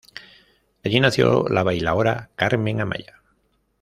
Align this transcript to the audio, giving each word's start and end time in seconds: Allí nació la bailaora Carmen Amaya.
Allí 0.83 0.99
nació 0.99 1.47
la 1.47 1.61
bailaora 1.61 2.31
Carmen 2.35 2.81
Amaya. 2.81 3.21